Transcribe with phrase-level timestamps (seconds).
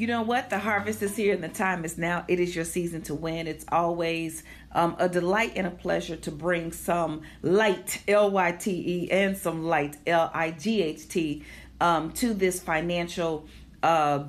[0.00, 0.48] You know what?
[0.48, 2.24] The harvest is here and the time is now.
[2.26, 3.46] It is your season to win.
[3.46, 8.70] It's always um, a delight and a pleasure to bring some light, L Y T
[8.70, 11.44] E, and some light, L I G H T,
[11.82, 13.46] um, to this financial
[13.82, 14.24] uh,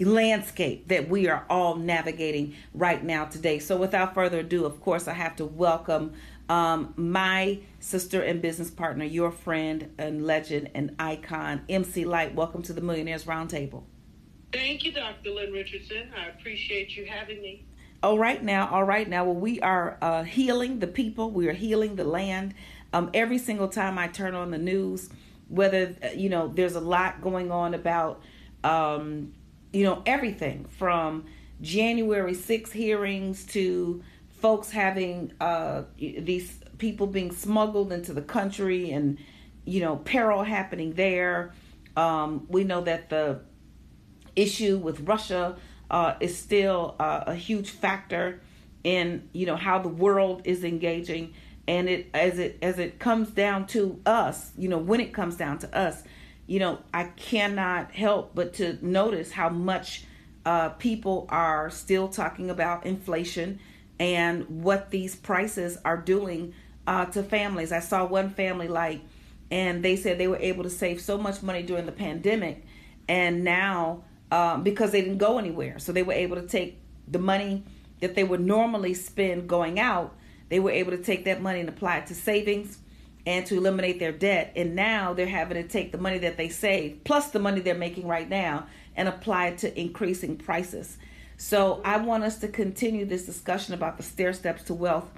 [0.00, 3.60] landscape that we are all navigating right now today.
[3.60, 6.14] So, without further ado, of course, I have to welcome
[6.48, 12.34] um, my sister and business partner, your friend and legend and icon, MC Lyte.
[12.34, 13.84] Welcome to the Millionaires Roundtable.
[14.52, 15.30] Thank you, Dr.
[15.30, 16.10] Lynn Richardson.
[16.16, 17.66] I appreciate you having me.
[18.02, 19.24] All right now, all right now.
[19.24, 21.30] Well, we are uh, healing the people.
[21.30, 22.54] We are healing the land.
[22.92, 25.10] Um, every single time I turn on the news,
[25.48, 28.22] whether uh, you know, there's a lot going on about,
[28.64, 29.34] um,
[29.72, 31.26] you know, everything from
[31.60, 34.02] January 6 hearings to
[34.40, 39.18] folks having uh, these people being smuggled into the country and
[39.64, 41.52] you know peril happening there.
[41.96, 43.40] Um, we know that the
[44.38, 45.56] issue with Russia
[45.90, 48.40] uh, is still uh, a huge factor
[48.84, 51.34] in you know how the world is engaging.
[51.66, 55.36] And it as it as it comes down to us you know when it comes
[55.36, 56.02] down to us
[56.46, 60.04] you know i cannot help but to notice how much
[60.48, 63.60] uh, people are still talking about inflation
[64.00, 66.54] and what these prices are doing
[66.86, 67.70] uh, to families.
[67.70, 69.02] I saw one family like
[69.50, 72.64] and they said they were able to save so much money during the pandemic
[73.08, 75.78] and now um, because they didn't go anywhere.
[75.78, 77.64] So they were able to take the money
[78.00, 80.14] that they would normally spend going out,
[80.48, 82.78] they were able to take that money and apply it to savings
[83.26, 84.52] and to eliminate their debt.
[84.56, 87.74] And now they're having to take the money that they save plus the money they're
[87.74, 90.96] making right now and apply it to increasing prices.
[91.36, 95.08] So I want us to continue this discussion about the stair steps to wealth,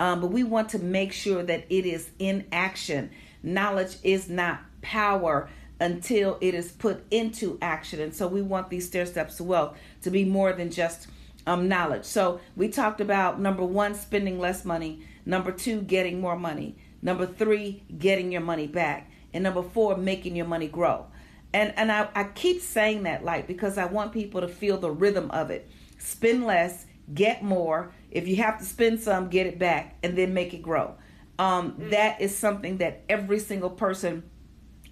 [0.00, 3.10] um, but we want to make sure that it is in action.
[3.42, 5.48] Knowledge is not power
[5.82, 8.00] until it is put into action.
[8.00, 11.08] And so we want these stair steps to wealth to be more than just
[11.44, 12.04] um, knowledge.
[12.04, 15.04] So we talked about number one, spending less money.
[15.26, 16.76] Number two, getting more money.
[17.02, 19.10] Number three, getting your money back.
[19.34, 21.06] And number four, making your money grow.
[21.52, 24.90] And and I, I keep saying that like because I want people to feel the
[24.90, 25.68] rhythm of it.
[25.98, 27.92] Spend less, get more.
[28.10, 30.94] If you have to spend some, get it back, and then make it grow.
[31.38, 31.90] Um, mm.
[31.90, 34.22] that is something that every single person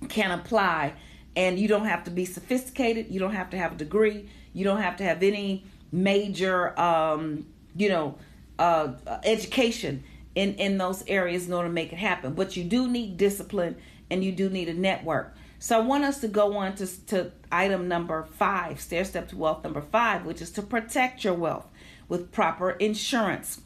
[0.09, 0.95] can apply.
[1.37, 3.07] And you don't have to be sophisticated.
[3.11, 4.29] You don't have to have a degree.
[4.53, 8.17] You don't have to have any major um, you know
[8.59, 8.93] uh,
[9.25, 10.03] education
[10.35, 12.35] in in those areas in order to make it happen.
[12.35, 13.77] But you do need discipline
[14.11, 15.35] and you do need a network.
[15.63, 19.37] So i want us to go on to, to item number five stair step to
[19.37, 21.67] wealth number five which is to protect your wealth
[22.09, 23.61] with proper insurance.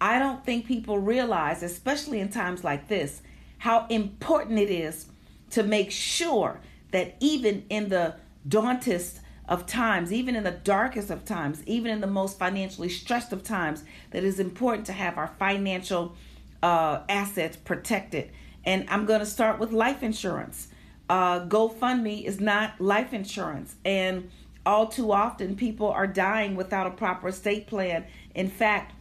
[0.00, 3.22] I don't think people realize especially in times like this
[3.58, 5.06] how important it is
[5.50, 6.60] to make sure
[6.90, 8.14] that even in the
[8.48, 13.32] dauntest of times, even in the darkest of times, even in the most financially stressed
[13.32, 16.14] of times, that is important to have our financial
[16.62, 18.30] uh, assets protected.
[18.64, 20.68] And I'm going to start with life insurance.
[21.08, 23.76] Uh, GoFundMe is not life insurance.
[23.84, 24.30] And
[24.66, 28.04] all too often, people are dying without a proper estate plan.
[28.34, 28.92] In fact,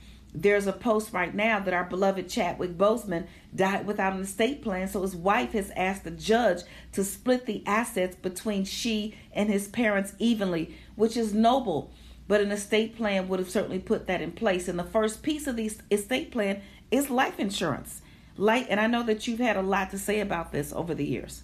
[0.41, 3.25] there's a post right now that our beloved Chadwick Boseman
[3.55, 6.61] died without an estate plan, so his wife has asked the judge
[6.91, 11.91] to split the assets between she and his parents evenly, which is noble.
[12.27, 14.67] But an estate plan would have certainly put that in place.
[14.67, 16.61] And the first piece of the estate plan
[16.91, 18.01] is life insurance.
[18.35, 21.05] Lyte, and I know that you've had a lot to say about this over the
[21.05, 21.43] years.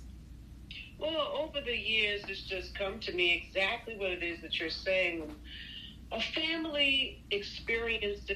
[1.00, 4.70] Well, over the years, it's just come to me exactly what it is that you're
[4.70, 5.34] saying.
[6.12, 8.32] A family experienced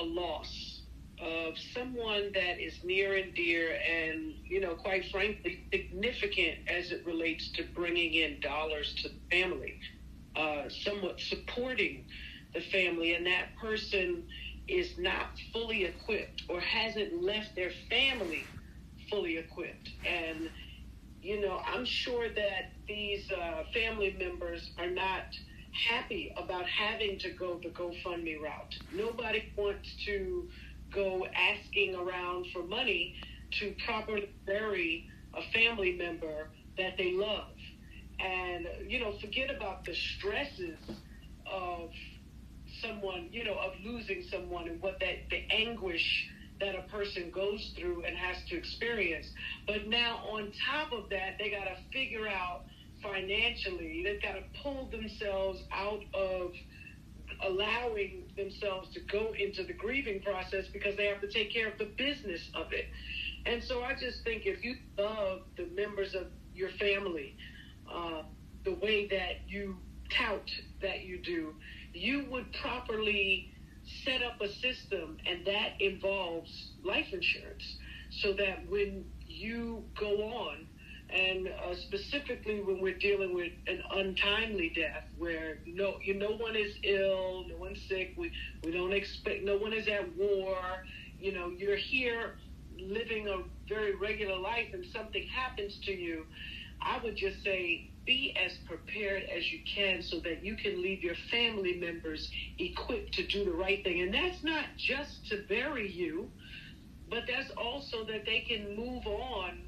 [0.00, 0.82] a loss
[1.20, 7.04] of someone that is near and dear and, you know, quite frankly, significant as it
[7.04, 9.78] relates to bringing in dollars to the family,
[10.36, 12.04] uh, somewhat supporting
[12.54, 14.22] the family, and that person
[14.68, 18.44] is not fully equipped or hasn't left their family
[19.10, 19.90] fully equipped.
[20.06, 20.50] And,
[21.22, 25.24] you know, I'm sure that these uh, family members are not
[25.88, 28.74] happy about having to go the GoFundMe route.
[28.92, 30.48] Nobody wants to
[30.94, 33.14] go asking around for money
[33.60, 37.48] to properly bury a family member that they love.
[38.20, 40.78] And, you know, forget about the stresses
[41.50, 41.90] of
[42.82, 46.28] someone, you know, of losing someone and what that, the anguish
[46.60, 49.26] that a person goes through and has to experience.
[49.66, 52.64] But now, on top of that, they got to figure out
[53.02, 54.02] financially.
[54.04, 56.52] They've got to pull themselves out of
[57.46, 61.78] allowing themselves to go into the grieving process because they have to take care of
[61.78, 62.86] the business of it.
[63.46, 67.36] And so I just think if you love the members of your family,
[67.92, 68.22] uh,
[68.64, 69.76] the way that you
[70.10, 70.50] tout
[70.82, 71.54] that you do,
[71.92, 73.50] you would properly
[74.04, 76.50] set up a system, and that involves
[76.84, 77.76] life insurance,
[78.10, 80.66] so that when you go on,
[81.10, 86.54] and uh, specifically when we're dealing with an untimely death, where no, you, no one
[86.54, 88.30] is ill, no one's sick, we
[88.64, 90.56] we don't expect, no one is at war,
[91.18, 92.34] you know, you're here
[92.78, 93.38] living a
[93.68, 96.26] very regular life, and something happens to you.
[96.80, 101.02] I would just say be as prepared as you can so that you can leave
[101.02, 104.00] your family members equipped to do the right thing.
[104.00, 106.30] And that's not just to bury you,
[107.10, 109.67] but that's also that they can move on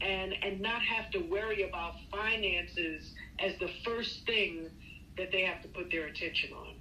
[0.00, 4.70] and and not have to worry about finances as the first thing
[5.16, 6.74] that they have to put their attention on.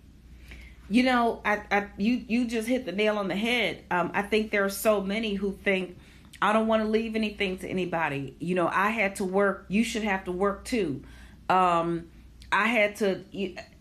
[0.90, 3.84] You know, I, I you you just hit the nail on the head.
[3.90, 5.98] Um, I think there are so many who think
[6.42, 8.36] I don't want to leave anything to anybody.
[8.40, 9.66] You know, I had to work.
[9.68, 11.04] You should have to work too.
[11.50, 12.10] Um,
[12.52, 13.22] I had to.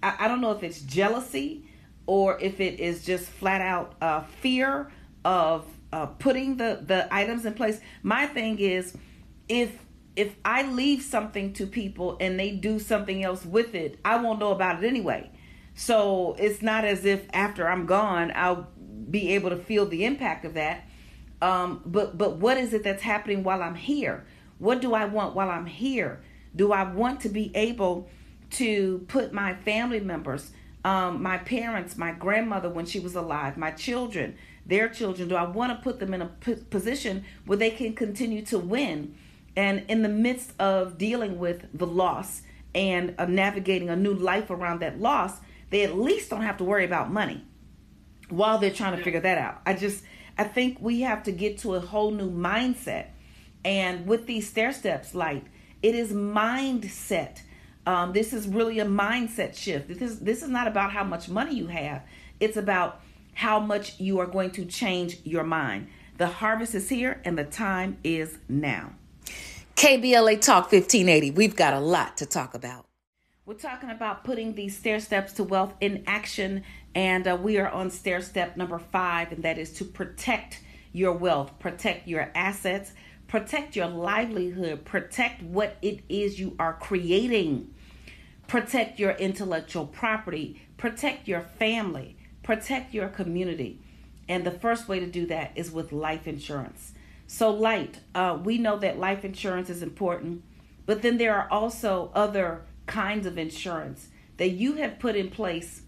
[0.02, 1.66] I, I don't know if it's jealousy
[2.06, 4.90] or if it is just flat out uh, fear
[5.24, 7.80] of uh, putting the the items in place.
[8.02, 8.96] My thing is,
[9.48, 9.78] if
[10.16, 14.38] if I leave something to people and they do something else with it, I won't
[14.38, 15.30] know about it anyway.
[15.74, 18.68] So it's not as if after I'm gone, I'll
[19.10, 20.84] be able to feel the impact of that
[21.44, 24.24] um, but but what is it that's happening while I'm here?
[24.58, 26.22] What do I want while I'm here?
[26.56, 28.08] Do I want to be able
[28.52, 30.52] to put my family members,
[30.84, 35.44] um, my parents, my grandmother when she was alive, my children, their children, do I
[35.44, 39.14] want to put them in a p- position where they can continue to win?
[39.56, 42.42] And in the midst of dealing with the loss
[42.74, 45.38] and uh, navigating a new life around that loss,
[45.70, 47.44] they at least don't have to worry about money
[48.28, 49.60] while they're trying to figure that out.
[49.66, 50.04] I just
[50.36, 53.08] I think we have to get to a whole new mindset.
[53.64, 55.44] And with these stair steps, like
[55.82, 57.40] it is mindset.
[57.86, 59.88] Um, this is really a mindset shift.
[59.88, 62.02] This is this is not about how much money you have.
[62.40, 63.00] It's about
[63.34, 65.88] how much you are going to change your mind.
[66.16, 68.92] The harvest is here and the time is now.
[69.76, 71.32] KBLA Talk 1580.
[71.32, 72.86] We've got a lot to talk about.
[73.44, 76.62] We're talking about putting these stair steps to wealth in action,
[76.94, 80.60] and uh, we are on stair step number five, and that is to protect
[80.92, 82.92] your wealth, protect your assets,
[83.26, 87.74] protect your livelihood, protect what it is you are creating,
[88.46, 93.80] protect your intellectual property, protect your family, protect your community.
[94.28, 96.93] And the first way to do that is with life insurance.
[97.26, 100.42] So, Lyte, uh, we know that life insurance is important,
[100.86, 105.82] but then there are also other kinds of insurance that you have put in place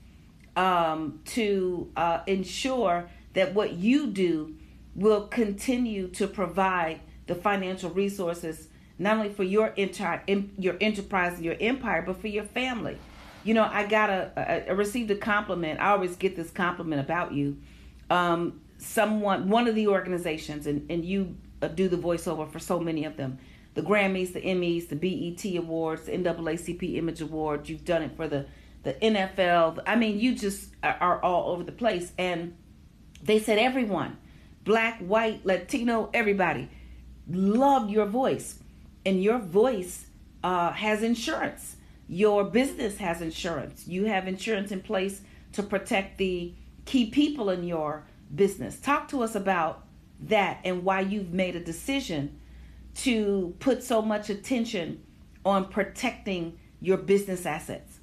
[0.56, 4.56] um, to uh, ensure that what you do
[4.94, 8.68] will continue to provide the financial resources
[8.98, 10.22] not only for your entire
[10.58, 12.96] your enterprise and your empire, but for your family.
[13.44, 15.78] You know, I got a, received a compliment.
[15.80, 17.58] I always get this compliment about you.
[18.08, 22.80] Um, someone, one of the organizations, and and you uh, do the voiceover for so
[22.80, 23.38] many of them
[23.74, 27.68] the Grammys, the Emmys, the BET Awards, the NAACP Image Awards.
[27.68, 28.46] You've done it for the
[28.86, 29.80] the NFL.
[29.84, 32.12] I mean, you just are all over the place.
[32.16, 32.56] And
[33.20, 34.16] they said everyone,
[34.64, 36.70] black, white, Latino, everybody,
[37.28, 38.60] love your voice,
[39.04, 40.06] and your voice
[40.44, 41.76] uh, has insurance.
[42.08, 43.88] Your business has insurance.
[43.88, 45.20] You have insurance in place
[45.52, 46.54] to protect the
[46.84, 48.04] key people in your
[48.34, 48.78] business.
[48.78, 49.84] Talk to us about
[50.20, 52.40] that and why you've made a decision
[52.94, 55.02] to put so much attention
[55.44, 58.00] on protecting your business assets?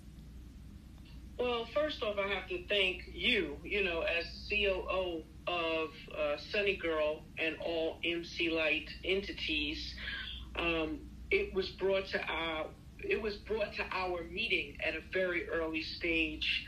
[1.38, 6.80] Well, first off, I have to thank you, you know, as COO of uh, Sunni
[6.82, 9.96] Gyrl and all MC Lyte entities.
[10.56, 11.00] Um,
[11.32, 12.68] it was brought to our
[13.00, 16.66] it was brought to our meeting at a very early stage,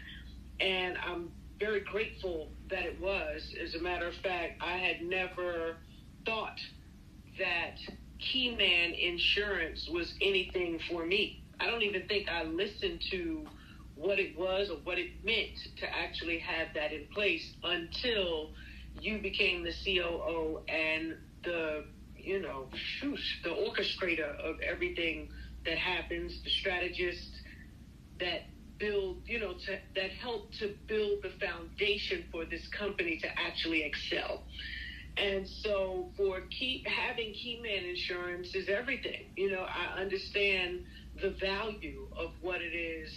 [0.60, 3.54] and I'm very grateful that it was.
[3.62, 5.78] As a matter of fact, I had never
[6.26, 6.60] thought
[7.40, 7.78] that
[8.20, 11.44] Keyman Insurance was anything for me.
[11.60, 13.46] I don't even think I listened to
[13.96, 18.50] what it was or what it meant to actually have that in place until
[18.94, 21.86] you became the COO and the,
[22.18, 25.30] you know, shoosh, the orchestrator of everything
[25.66, 27.32] that happens, the strategist
[28.20, 28.44] that
[28.78, 33.84] build, you know, to, that help to build the foundation for this company to actually
[33.84, 34.44] excel.
[35.18, 39.28] And so for keep having Keyman insurance is everything.
[39.38, 40.82] You know, I understand
[41.22, 43.10] the value of what it is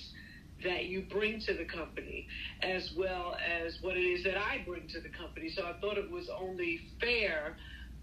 [0.63, 2.27] that you bring to the company
[2.63, 5.51] as well as what it is that I bring to the company.
[5.51, 7.57] So I thought it was only fair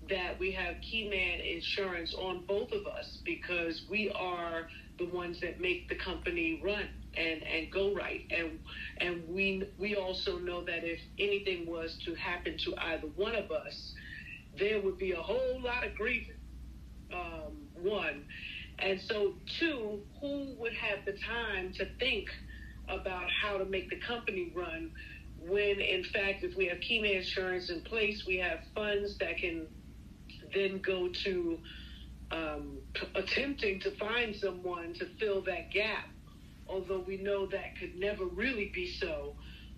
[0.10, 4.68] that we have Keyman insurance on both of us because we are
[5.00, 8.26] the ones that make the company run and and go right.
[8.32, 8.60] And
[9.00, 13.52] and we we also know that if anything was to happen to either one of
[13.52, 13.94] us,
[14.58, 16.32] there would be a whole lot of grieving.
[17.14, 18.26] Um, one,
[18.80, 22.30] and so two, who would have the time to think
[22.90, 24.92] about how to make the company run
[25.48, 29.68] when in fact if we have Keyman insurance in place, we have funds that can
[30.54, 31.60] then go to
[32.32, 32.78] um,
[33.14, 36.08] attempting to find someone to fill that gap,
[36.68, 39.34] although we know that could never really be so.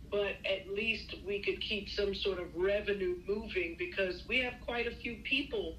[0.10, 4.88] But at least we could keep some sort of revenue moving because we have quite
[4.88, 5.76] a few people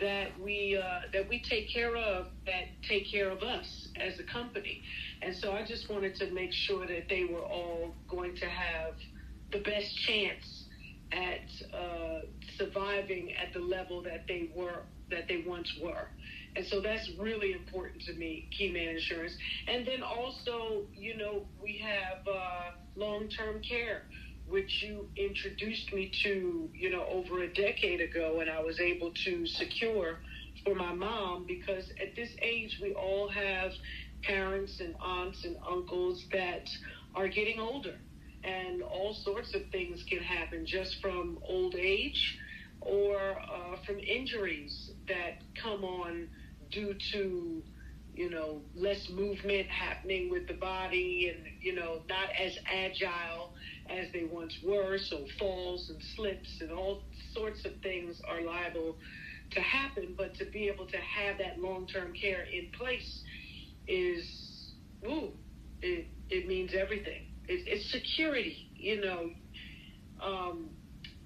[0.00, 4.24] that we uh, that we take care of that take care of us as a
[4.24, 4.82] company.
[5.22, 8.94] And so I just wanted to make sure that they were all going to have
[9.52, 10.64] the best chance
[11.12, 12.20] at uh,
[12.58, 16.08] surviving at the level that they were that they once were.
[16.56, 19.32] And so that's really important to me, Keyman Insurance.
[19.66, 24.02] And then also, you know, we have uh, long-term care,
[24.46, 29.12] which you introduced me to, you know, over a decade ago, and I was able
[29.24, 30.18] to secure
[30.64, 33.72] for my mom because at this age we all have
[34.22, 36.68] parents and aunts and uncles that
[37.14, 37.96] are getting older
[38.44, 42.38] and all sorts of things can happen just from old age
[42.80, 46.28] or uh, from injuries that come on
[46.74, 47.62] due to
[48.14, 53.52] you know less movement happening with the body and you know not as agile
[53.88, 54.98] as they once were.
[54.98, 57.02] So falls and slips and all
[57.32, 58.96] sorts of things are liable
[59.52, 60.14] to happen.
[60.16, 63.22] But to be able to have that long-term care in place
[63.86, 64.74] is
[65.06, 65.30] ooh
[65.82, 67.26] it, it means everything.
[67.46, 69.30] It, it's security you know.
[70.22, 70.70] Um,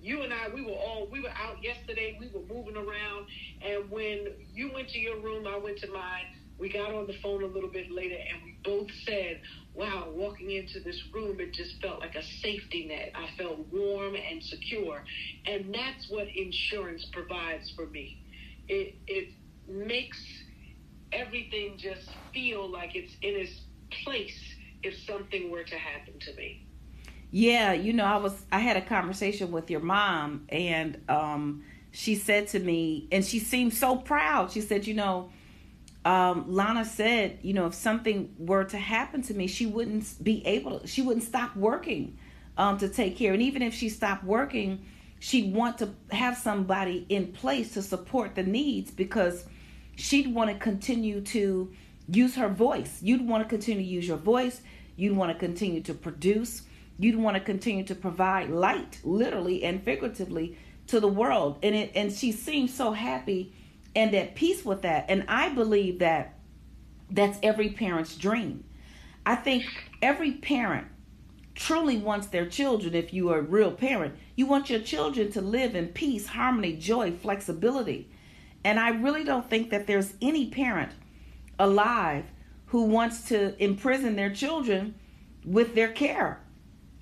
[0.00, 3.26] you and I, we were all, we were out yesterday, we were moving around,
[3.62, 6.26] and when you went to your room, I went to mine.
[6.58, 9.40] We got on the phone a little bit later, and we both said,
[9.74, 13.12] "Wow, walking into this room, it just felt like a safety net.
[13.14, 15.04] I felt warm and secure,
[15.46, 18.18] and that's what insurance provides for me.
[18.68, 19.28] It it
[19.68, 20.18] makes
[21.12, 23.52] everything just feel like it's in its
[24.04, 24.38] place
[24.82, 26.62] if something were to happen to me."
[27.30, 32.14] Yeah, you know, I was I had a conversation with your mom and um she
[32.14, 34.52] said to me and she seemed so proud.
[34.52, 35.30] She said, you know,
[36.04, 40.46] um, Lana said, you know, if something were to happen to me, she wouldn't be
[40.46, 42.16] able to, she wouldn't stop working
[42.56, 43.32] um, to take care.
[43.32, 44.84] And even if she stopped working,
[45.20, 49.44] she'd want to have somebody in place to support the needs because
[49.96, 51.72] she'd want to continue to
[52.08, 53.00] use her voice.
[53.02, 54.62] You'd want to continue to use your voice.
[54.96, 56.62] You'd want to continue to produce
[56.98, 61.58] you'd want to continue to provide light literally and figuratively to the world.
[61.62, 63.54] And it and she seems so happy
[63.94, 65.06] and at peace with that.
[65.08, 66.34] And i believe that
[67.10, 68.64] that's every parent's dream.
[69.24, 69.64] I think
[70.02, 70.88] every parent
[71.54, 75.40] truly wants their children if you are a real parent you want your children to
[75.40, 78.10] live in peace harmony joy flexibility.
[78.64, 80.92] And i really don't think that there's any parent
[81.58, 82.24] alive
[82.66, 84.94] who wants to imprison their children
[85.44, 86.40] with their care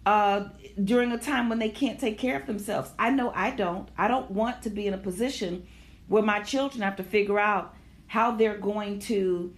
[0.07, 0.49] uh,
[0.83, 2.91] during a time when they can't take care of themselves.
[2.99, 3.89] I know I don't.
[3.99, 5.67] I don't want to be in a position
[6.07, 7.75] where my children have to figure out
[8.07, 9.53] how they're going to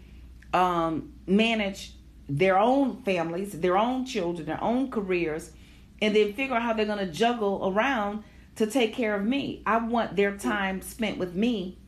[0.54, 1.92] um, manage
[2.30, 5.52] their own families, their own children, their own careers,
[6.00, 8.24] and then figure out how they're going to juggle around
[8.56, 9.62] to take care of me.
[9.66, 11.78] I want their time spent with me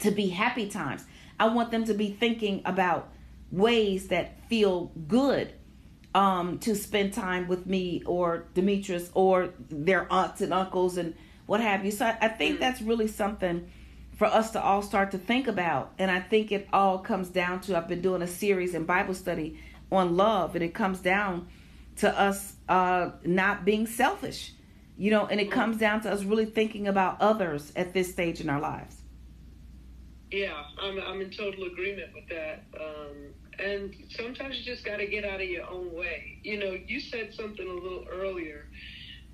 [0.00, 1.04] to be happy times.
[1.38, 3.12] I want them to be thinking about
[3.52, 5.52] ways that feel good
[6.14, 11.14] um, to spend time with me or Demetrius or their aunts and uncles and
[11.46, 11.90] what have you.
[11.90, 12.60] So I, I think mm.
[12.60, 13.70] that's really something
[14.16, 15.92] for us to all start to think about.
[15.98, 19.14] And I think it all comes down to I've been doing a series in Bible
[19.14, 19.60] study
[19.90, 21.48] on love, and it comes down
[21.96, 24.52] to us uh, not being selfish,
[24.96, 25.52] you know, and it mm.
[25.52, 28.96] comes down to us really thinking about others at this stage in our lives.
[30.30, 32.64] Yeah, I'm I'm in total agreement with that.
[32.78, 36.38] Um, and sometimes you just got to get out of your own way.
[36.42, 38.66] You know, you said something a little earlier,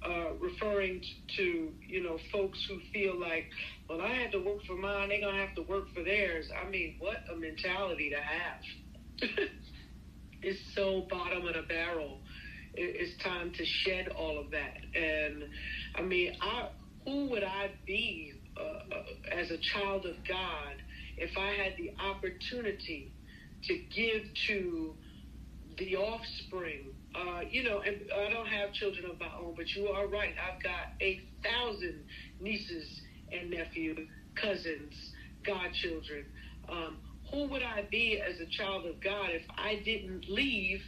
[0.04, 1.02] uh, referring
[1.37, 3.47] to you know folks who feel like,
[3.88, 6.47] well, I had to work for mine, they're gonna have to work for theirs.
[6.54, 9.31] I mean, what a mentality to have!
[10.43, 12.19] it's so bottom of the barrel.
[12.76, 14.78] It's time to shed all of that.
[14.95, 15.45] And
[15.95, 16.71] I mean, I
[17.04, 20.75] who would I be uh, uh, as a child of God
[21.16, 23.13] if I had the opportunity
[23.66, 24.94] to give to
[25.78, 26.92] the offspring.
[27.14, 30.35] Uh, you know, and I don't have children of my own, but you are right.
[30.38, 32.04] I've got a thousand
[32.40, 33.02] nieces
[33.33, 34.94] and nephews, cousins,
[35.44, 36.25] godchildren.
[36.68, 36.99] Um,
[37.30, 40.83] who would I be as a child of God if I didn't leave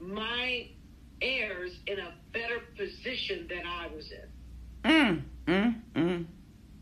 [0.00, 0.68] my
[1.22, 4.90] heirs in a better position than I was in.
[4.90, 6.26] Mm, mm, mm.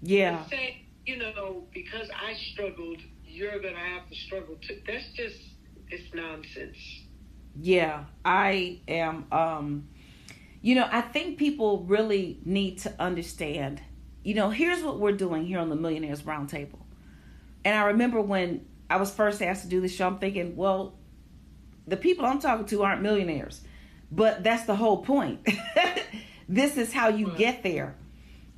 [0.03, 0.47] Yeah.
[0.49, 2.99] Say, you know, because I struggled,
[3.41, 4.81] you're going to have to struggle too.
[4.87, 5.41] That's just,
[5.89, 6.77] it's nonsense.
[7.59, 9.27] Yeah, I am.
[9.33, 9.89] Um,
[10.61, 13.81] you know, I think people really need to understand.
[14.23, 16.81] You know, here's what we're doing here on the Millionaires Roundtable.
[17.65, 20.99] And I remember when I was first asked to do this show, I'm thinking, well,
[21.87, 23.63] the people I'm talking to aren't millionaires.
[24.13, 25.47] But that's the whole point.
[26.49, 27.95] this is how you get there.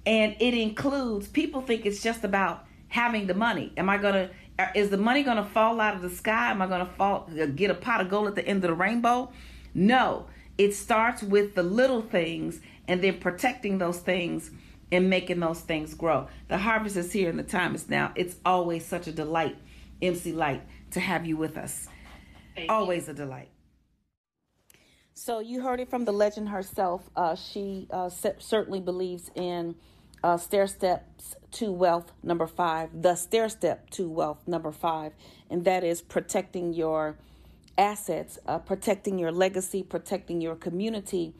[0.04, 3.72] And it includes people think it's just about having the money.
[3.76, 4.30] Am I going to
[4.74, 6.50] is the money going to fall out of the sky?
[6.50, 8.74] Am I going to fall get a pot of gold at the end of the
[8.74, 9.32] rainbow?
[9.74, 10.26] No.
[10.58, 14.50] It starts with the little things and then protecting those things
[14.90, 16.28] and making those things grow.
[16.48, 18.12] The harvest is here and the time is now.
[18.14, 19.56] It's always such a delight,
[20.02, 21.88] MC Lyte, to have you with us.
[22.54, 23.12] Thank always you.
[23.12, 23.48] a delight.
[25.14, 27.08] So you heard it from the legend herself.
[27.16, 29.74] Uh, she uh, certainly believes in
[30.22, 35.12] uh, stair steps to wealth number five, the stair step to wealth number five,
[35.50, 37.16] and that is protecting your
[37.76, 41.34] assets, uh, protecting your legacy, protecting your community,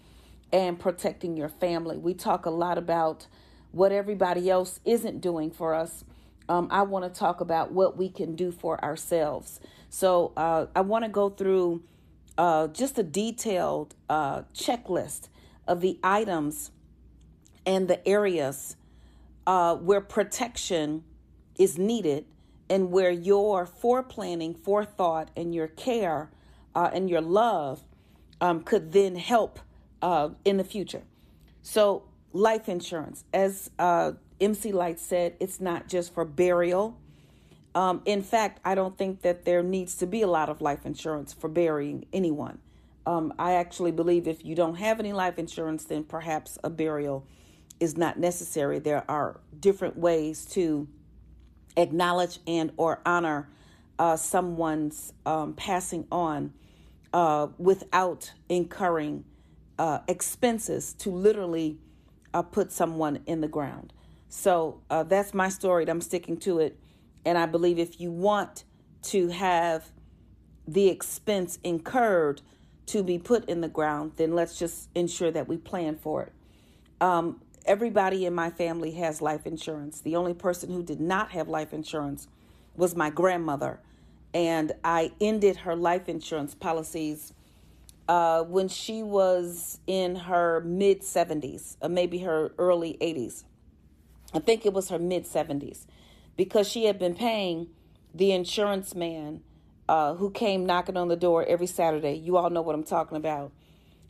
[0.53, 1.97] and protecting your family.
[1.97, 3.27] We talk a lot about
[3.71, 6.05] what everybody else isn't doing for us.
[6.49, 9.61] Um, I want to talk about what we can do for ourselves.
[9.89, 11.83] So uh, I want to go through
[12.37, 15.29] uh, just a detailed uh, checklist
[15.67, 16.71] of the items
[17.67, 18.77] and the areas
[19.47, 21.05] uh, where protection
[21.59, 22.25] is needed
[22.69, 26.31] and where your foreplanning, forethought, and your care
[26.75, 27.83] uh, and your love
[28.41, 29.59] um, could then help
[30.01, 31.03] uh, in the future.
[31.63, 36.99] So, life insurance, as uh, MC Lyte said, it's not just for burial.
[37.75, 40.85] Um, in fact, I don't think that there needs to be a lot of life
[40.85, 42.59] insurance for burying anyone.
[43.07, 47.27] Um, I actually believe if you don't have any life insurance, then perhaps a burial
[47.81, 48.79] is not necessary.
[48.79, 50.89] There are different ways to
[51.77, 53.49] acknowledge and or honor
[53.99, 56.53] uh, someone's um, passing on
[57.13, 59.25] uh, without incurring
[59.79, 61.79] uh, expenses to literally
[62.35, 63.93] uh, put someone in the ground.
[64.29, 65.87] So uh, that's my story.
[65.89, 66.79] I'm sticking to it.
[67.25, 68.65] And I believe if you want
[69.03, 69.91] to have
[70.67, 72.41] the expense incurred
[72.87, 76.33] to be put in the ground, then let's just ensure that we plan for it.
[77.01, 80.01] Um, everybody in my family has life insurance.
[80.01, 82.29] The only person who did not have life insurance
[82.77, 83.81] was my grandmother.
[84.35, 87.35] And I ended her life insurance policies
[88.09, 93.45] uh, when she was in her mid 70s, or maybe her early 80s.
[94.35, 95.87] I think it was her mid 70s
[96.37, 97.69] because she had been paying
[98.15, 99.43] the insurance man
[99.89, 102.15] uh, who came knocking on the door every Saturday.
[102.15, 103.53] You all know what I'm talking about.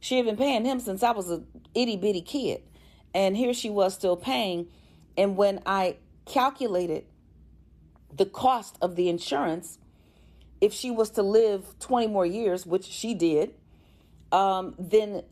[0.01, 1.43] She had been paying him since I was a
[1.75, 2.63] itty bitty kid.
[3.15, 4.69] And here she was still paying.
[5.17, 5.97] And when I
[6.27, 7.05] calculated
[8.15, 9.79] the cost of the insurance,
[10.61, 13.55] if she was to live 20 more years, which she did,
[14.31, 15.23] um, then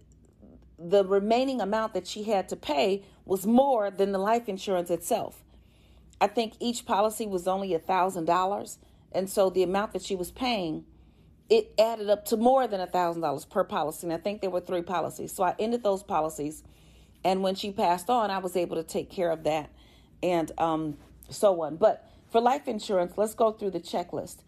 [0.79, 5.43] the remaining amount that she had to pay was more than the life insurance itself.
[6.21, 8.79] I think each policy was only a thousand dollars,
[9.13, 10.85] and so the amount that she was paying,
[11.49, 14.07] it added up to more than a thousand dollars per policy.
[14.07, 16.63] And I think there were three policies, so I ended those policies
[17.25, 19.71] and when she passed on, I was able to take care of that
[20.23, 20.97] and um,
[21.29, 21.77] so on.
[21.77, 24.39] But for life insurance, let's go through the checklist.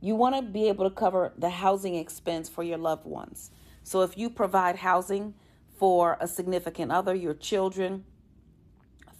[0.00, 3.50] You want to be able to cover the housing expense for your loved ones.
[3.82, 5.34] So if you provide housing
[5.78, 8.04] for a significant other, your children,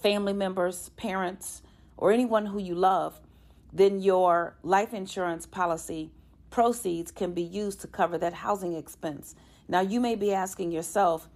[0.03, 1.63] family members, parents,
[1.97, 3.21] or anyone who you love,
[3.73, 6.11] then your life insurance policy
[6.51, 9.35] proceeds can be used to cover that housing expense.
[9.69, 11.29] Now, you may be asking yourself,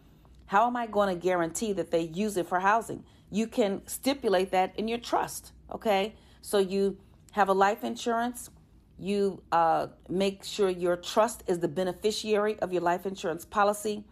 [0.46, 3.04] how am I going to guarantee that they use it for housing?
[3.30, 6.14] You can stipulate that in your trust, okay?
[6.42, 6.98] So you
[7.32, 8.50] have a life insurance,
[8.98, 14.04] you uh, make sure your trust is the beneficiary of your life insurance policy,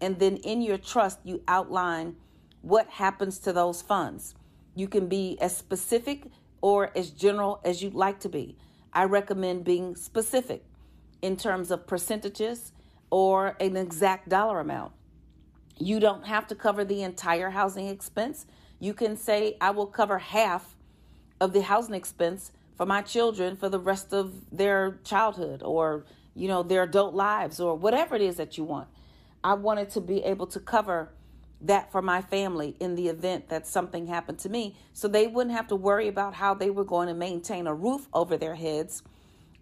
[0.00, 2.16] and then in your trust, you outline
[2.62, 4.34] what happens to those funds.
[4.74, 6.26] You can be as specific
[6.60, 8.56] or as general as you'd like to be.
[8.92, 10.64] I recommend being specific
[11.22, 12.72] in terms of percentages
[13.10, 14.92] or an exact dollar amount.
[15.80, 18.44] You don't have to cover the entire housing expense.
[18.78, 20.76] You can say, I will cover half
[21.40, 26.48] of the housing expense for my children for the rest of their childhood or, you
[26.48, 28.88] know, their adult lives or whatever it is that you want.
[29.42, 31.08] I wanted to be able to cover
[31.62, 35.54] that for my family in the event that something happened to me so they wouldn't
[35.54, 39.02] have to worry about how they were going to maintain a roof over their heads.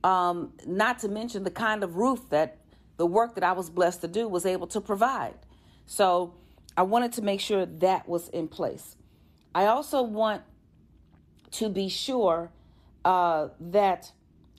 [0.03, 2.59] Um, not to mention the kind of roof that
[2.97, 5.35] the work that I was blessed to do was able to provide.
[5.89, 6.35] So
[6.77, 8.95] I wanted to make sure that was in place.
[9.55, 10.43] I also want
[11.53, 12.53] to be sure
[13.07, 14.13] uh, that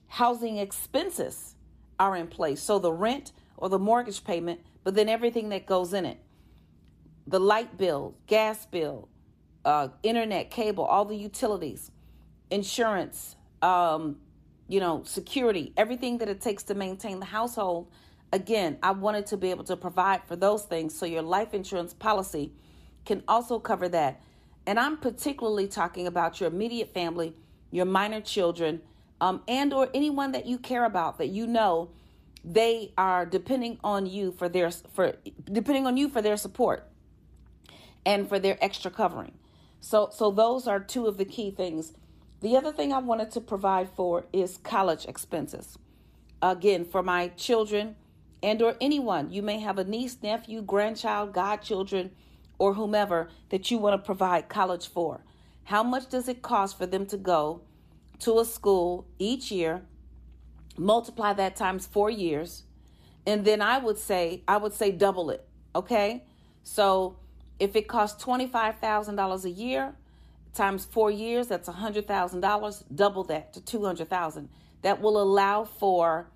[0.07, 1.53] housing expenses
[1.99, 2.61] are in place.
[2.61, 6.17] So the rent or the mortgage payment, but then everything that goes in it
[7.27, 9.07] the light bill, gas bill,
[9.63, 11.91] uh, internet, cable, all the utilities,
[12.49, 14.17] insurance, um,
[14.67, 17.91] you know, security, everything that it takes to maintain the household.
[18.31, 21.93] Again, I wanted to be able to provide for those things so your life insurance
[21.93, 22.53] policy
[23.05, 24.21] can also cover that.
[24.67, 27.33] And I'm particularly talking about your immediate family,
[27.71, 28.81] your minor children,
[29.19, 31.89] um, and or anyone that you care about that you know
[32.43, 35.15] they are depending on you for their for
[35.51, 36.87] depending on you for their support
[38.05, 39.33] and for their extra covering.
[39.81, 41.93] So so those are two of the key things.
[42.41, 45.77] The other thing I wanted to provide for is college expenses.
[46.41, 47.95] Again, for my children
[48.41, 52.12] and or anyone, you may have a niece, nephew, grandchild, godchildren,
[52.58, 55.21] or whomever that you want to provide college for.
[55.65, 57.62] How much does it cost for them to go
[58.19, 59.84] to a school each year?
[60.78, 62.63] Multiply that times 4 years,
[63.25, 66.23] and then I would say I would say double it, okay?
[66.63, 67.17] So
[67.60, 69.95] if it costs $25,000 a year
[70.54, 72.84] times four years, that's $100,000.
[72.95, 74.49] Double that to 200000
[74.82, 76.30] That will allow for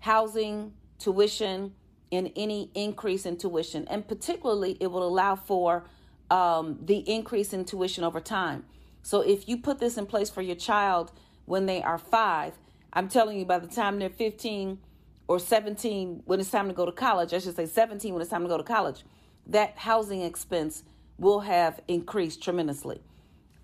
[0.00, 1.74] housing, tuition,
[2.10, 3.88] and any increase in tuition.
[3.88, 5.84] And particularly, it will allow for
[6.30, 8.64] um, the increase in tuition over time.
[9.02, 11.10] So if you put this in place for your child
[11.46, 12.54] when they are five,
[12.92, 14.78] I'm telling you, by the time they're 15
[15.26, 18.30] or 17, when it's time to go to college, I should say 17 when it's
[18.30, 19.04] time to go to college,
[19.46, 20.84] that housing expense
[21.18, 23.00] will have increased tremendously.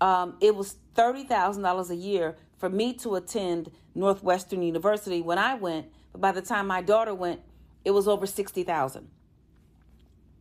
[0.01, 5.87] Um, it was $30,000 a year for me to attend Northwestern University when I went,
[6.19, 7.41] by the time my daughter went,
[7.85, 9.07] it was over 60,000.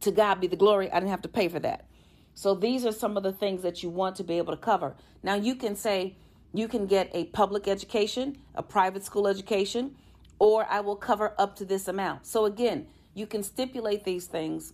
[0.01, 1.87] To God be the glory, I didn't have to pay for that.
[2.35, 4.95] So these are some of the things that you want to be able to cover.
[5.23, 6.17] Now you can say
[6.55, 9.97] you can get a public education, a private school education,
[10.38, 12.27] or I will cover up to this amount.
[12.27, 14.73] So again, you can stipulate these things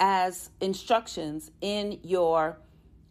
[0.00, 2.58] as instructions in your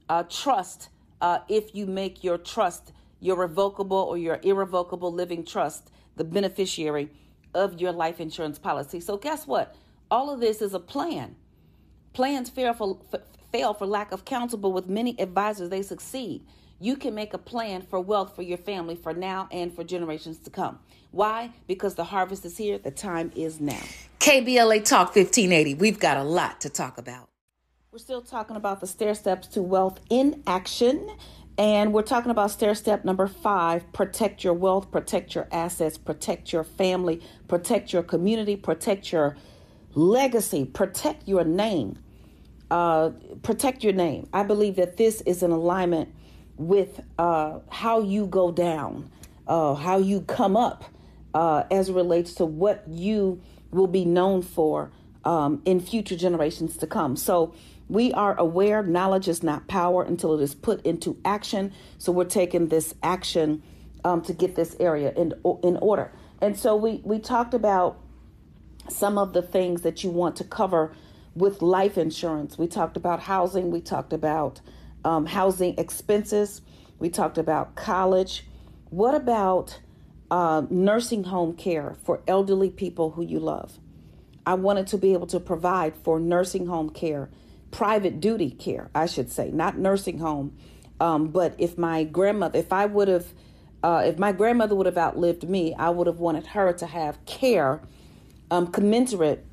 [0.10, 0.90] uh, trust
[1.22, 7.10] uh, if you make your trust your revocable or your irrevocable living trust the beneficiary
[7.58, 9.00] of your life insurance policy.
[9.00, 9.76] So, guess what?
[10.10, 11.36] All of this is a plan.
[12.14, 13.00] Plans fail for,
[13.52, 16.46] fail for lack of counsel, but with many advisors, they succeed.
[16.80, 20.38] You can make a plan for wealth for your family for now and for generations
[20.40, 20.80] to come.
[21.12, 21.52] Why?
[21.66, 23.82] Because the harvest is here, the time is now.
[24.20, 25.74] KBLA Talk 1580.
[25.74, 27.30] We've got a lot to talk about.
[27.92, 31.10] We're still talking about the stair steps to wealth in action.
[31.58, 36.54] And we're talking about stair step number five protect your wealth, protect your assets, protect
[36.54, 39.36] your family, protect your community, protect your
[39.96, 41.98] legacy, protect your name.
[42.70, 43.12] Uh,
[43.44, 44.28] protect your name.
[44.34, 46.14] I believe that this is in alignment
[46.58, 49.10] with uh, how you go down,
[49.48, 50.84] uh, how you come up
[51.34, 53.42] uh, as relates to what you
[53.72, 54.92] will be known for
[55.28, 57.16] um, in future generations to come.
[57.16, 57.54] So
[57.90, 61.74] we are aware knowledge is not power until it is put into action.
[61.98, 63.62] So we're taking this action
[64.04, 66.12] um, to get this area in in order.
[66.42, 68.00] And so we we talked about
[68.90, 70.94] some of the things that you want to cover
[71.36, 72.58] with life insurance.
[72.58, 73.70] We talked about housing.
[73.70, 74.62] We talked about
[75.04, 76.62] um, housing expenses.
[77.00, 78.46] We talked about college.
[78.90, 79.80] What about
[80.30, 83.80] uh, nursing home care for elderly people who you love.
[84.48, 87.30] I wanted to be able to provide for nursing home care,
[87.70, 90.56] private duty care, I should say, not nursing home.
[91.02, 93.28] Um, but if my grandmother, if I would have,
[93.84, 97.24] uh, if my grandmother would have outlived me, I would have wanted her to have
[97.26, 97.82] care
[98.50, 99.46] um, commensurate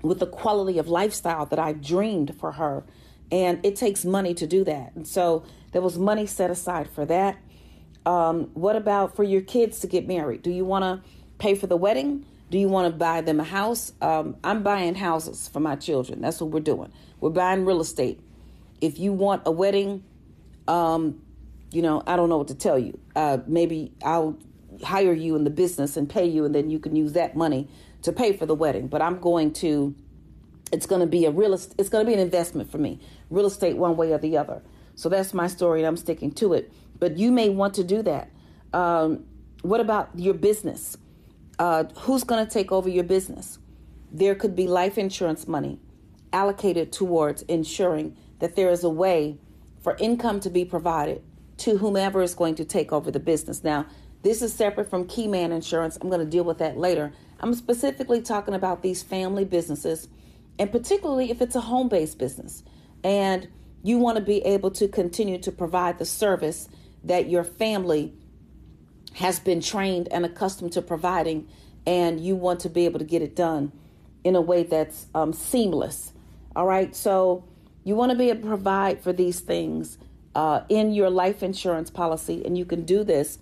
[0.00, 2.84] with the quality of lifestyle that I dreamed for her.
[3.32, 4.92] And it takes money to do that.
[4.94, 7.36] And so there was money set aside for that.
[8.06, 10.42] Um, what about for your kids to get married?
[10.42, 12.26] Do you want to pay for the wedding?
[12.50, 13.92] Do you want to buy them a house?
[14.00, 16.20] Um, I'm buying houses for my children.
[16.20, 16.92] That's what we're doing.
[17.20, 18.20] We're buying real estate.
[18.80, 20.04] If you want a wedding,
[20.66, 21.22] um,
[21.70, 22.98] you know, I don't know what to tell you.
[23.14, 24.38] Uh, maybe I'll
[24.82, 27.68] hire you in the business and pay you, and then you can use that money
[28.02, 28.88] to pay for the wedding.
[28.88, 29.94] But I'm going to.
[30.72, 31.52] It's going to be a real.
[31.52, 33.00] It's going to be an investment for me.
[33.28, 34.62] Real estate, one way or the other.
[34.96, 38.02] So that's my story, and I'm sticking to it but you may want to do
[38.02, 38.30] that.
[38.72, 39.24] Um,
[39.62, 40.96] what about your business?
[41.60, 43.58] Uh, who's going to take over your business?
[44.10, 45.78] There could be life insurance money
[46.32, 49.36] allocated towards ensuring that there is a way
[49.82, 51.22] for income to be provided
[51.58, 53.62] to whomever is going to take over the business.
[53.62, 53.84] Now,
[54.22, 55.98] this is separate from Keyman Insurance.
[56.00, 57.12] I'm going to deal with that later.
[57.40, 60.08] I'm specifically talking about these family businesses,
[60.58, 62.64] and particularly if it's a home based business
[63.04, 63.46] and
[63.82, 66.70] you want to be able to continue to provide the service
[67.04, 68.14] that your family
[69.14, 71.48] has been trained and accustomed to providing,
[71.86, 73.72] and you want to be able to get it done
[74.24, 76.12] in a way that's um, seamless.
[76.54, 77.44] All right, so
[77.84, 79.98] you want to be able to provide for these things
[80.34, 83.38] uh, in your life insurance policy, and you can do this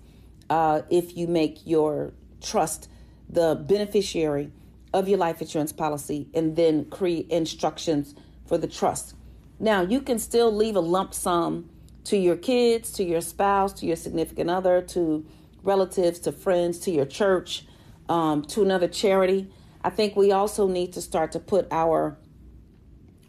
[0.51, 2.89] uh, if you make your trust
[3.29, 4.51] the beneficiary
[4.95, 8.15] of your life insurance policy and then create instructions
[8.47, 9.15] for the trust.
[9.61, 11.69] Now, you can still leave a lump sum
[12.05, 15.27] to your kids, to your spouse, to your significant other, to
[15.63, 17.67] relatives, to friends, to your church,
[18.09, 19.51] um, to another charity.
[19.83, 22.19] I think we also need to start to put our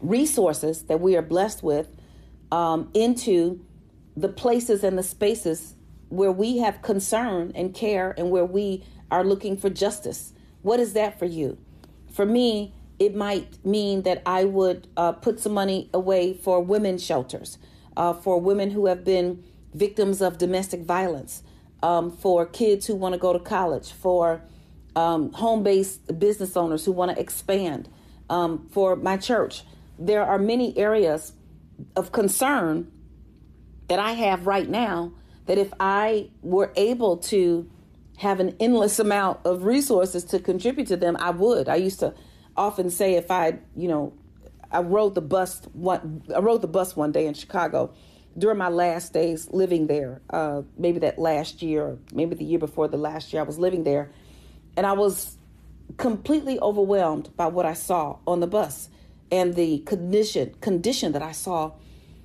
[0.00, 1.88] resources that we are blessed with
[2.50, 3.64] um, into
[4.16, 5.74] the places and the spaces
[6.08, 10.32] where we have concern and care and where we are looking for justice.
[10.62, 11.58] What is that for you?
[12.12, 17.02] For me, it might mean that I would uh, put some money away for women's
[17.04, 17.58] shelters,
[17.96, 21.42] uh, for women who have been victims of domestic violence,
[21.82, 24.42] um, for kids who want to go to college, for
[24.96, 27.88] um, home based business owners who want to expand,
[28.28, 29.64] um, for my church.
[29.98, 31.32] There are many areas
[31.96, 32.90] of concern
[33.88, 35.12] that I have right now
[35.46, 37.68] that if I were able to
[38.18, 41.68] have an endless amount of resources to contribute to them, I would.
[41.68, 42.14] I used to
[42.56, 44.12] often say if I, you know,
[44.70, 47.92] I rode the bus one I rode the bus one day in Chicago
[48.36, 50.20] during my last days living there.
[50.30, 53.84] Uh, maybe that last year, maybe the year before the last year I was living
[53.84, 54.10] there,
[54.76, 55.36] and I was
[55.96, 58.88] completely overwhelmed by what I saw on the bus
[59.32, 61.72] and the condition condition that I saw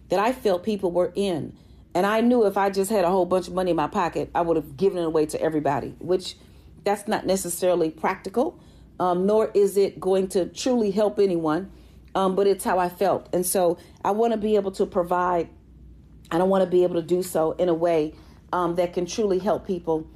[0.10, 1.56] that I felt people were in.
[1.94, 4.30] And I knew if I just had a whole bunch of money in my pocket,
[4.36, 6.36] I would have given it away to everybody, which
[6.84, 8.60] that's not necessarily practical,
[9.00, 11.72] um, nor is it going to truly help anyone.
[12.14, 13.28] Um, but it's how I felt.
[13.34, 15.50] And so I want to be able to provide,
[16.32, 18.14] and I want to be able to do so in a way
[18.52, 20.08] um, that can truly help people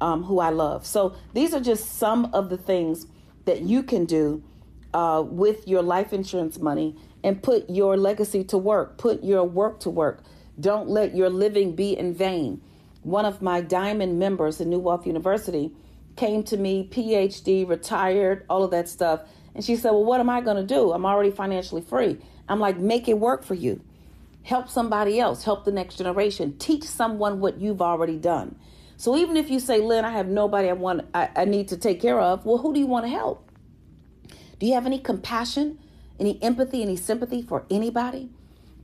[0.00, 0.86] um, who I love.
[0.86, 3.06] So these are just some of the things
[3.44, 4.42] that you can do
[4.94, 9.80] uh, with your life insurance money and put your legacy to work, put your work
[9.80, 10.22] to work.
[10.60, 12.60] Don't let your living be in vain.
[13.02, 15.72] One of my diamond members in New Wealth University
[16.16, 19.22] came to me, PhD, retired, all of that stuff.
[19.54, 20.92] And she said, Well, what am I going to do?
[20.92, 22.18] I'm already financially free.
[22.48, 23.80] I'm like, Make it work for you.
[24.48, 28.56] Help somebody else, help the next generation, teach someone what you've already done.
[28.96, 31.76] So even if you say, Lynn, I have nobody I want, I, I need to
[31.76, 33.46] take care of, well, who do you want to help?
[34.58, 35.78] Do you have any compassion,
[36.18, 38.30] any empathy, any sympathy for anybody?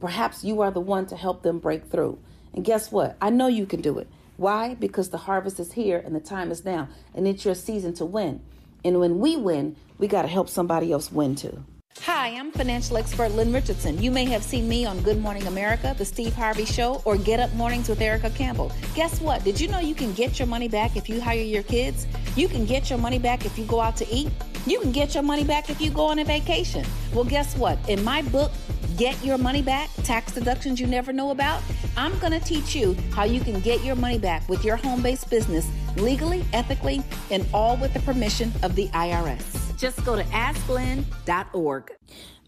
[0.01, 2.19] Perhaps you are the one to help them break through.
[2.53, 3.17] And guess what?
[3.19, 4.09] I know you can do it.
[4.37, 4.75] Why?
[4.75, 8.05] Because the harvest is here and the time is now, and it's your season to
[8.05, 8.43] win.
[8.85, 11.65] And when we win, we got to help somebody else win too.
[12.01, 14.03] Hi, I'm financial expert Lynn Richardson.
[14.03, 17.41] You may have seen me on Good Morning America, The Steve Harvey Show, or Get
[17.41, 18.73] Up Mornings with Erica Campbell.
[18.95, 19.43] Guess what?
[19.43, 22.07] Did you know you can get your money back if you hire your kids?
[22.37, 24.29] You can get your money back if you go out to eat?
[24.67, 26.85] You can get your money back if you go on a vacation.
[27.15, 27.79] Well, guess what?
[27.89, 28.53] In my book,
[28.99, 31.63] Get Your Money Back Tax Deductions You Never Know About,
[31.97, 35.01] I'm going to teach you how you can get your money back with your home
[35.01, 39.64] based business legally, ethically, and all with the permission of the IRS.
[39.85, 41.93] Just go to asklynn.org.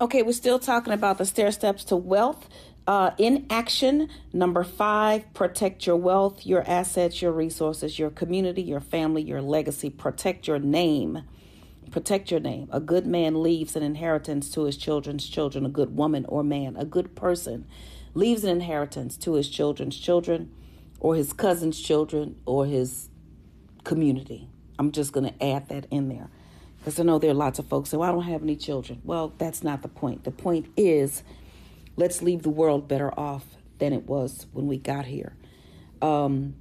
[0.01, 2.49] Okay, we're still talking about the stair steps to wealth.
[2.87, 8.81] Uh, in action, number five, protect your wealth, your assets, your resources, your community, your
[8.81, 9.90] family, your legacy.
[9.90, 11.25] Protect your name.
[11.90, 12.70] Protect your name.
[12.72, 15.66] A good man leaves an inheritance to his children's children.
[15.66, 17.66] A good woman or man, a good person,
[18.14, 20.51] leaves an inheritance to his children's children
[21.01, 23.11] or his cousin's children or his
[23.85, 24.49] community.
[24.79, 26.31] I'm just going to add that in there
[26.87, 29.01] because I know there are lots of folks say, well, I don't have any children.
[29.03, 30.22] Well, that's not the point.
[30.22, 31.25] The point is
[31.96, 33.44] let's leave the world better off
[33.79, 35.35] than it was when we got here.
[36.01, 36.55] Um,